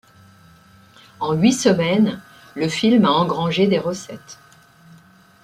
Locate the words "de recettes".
3.67-4.39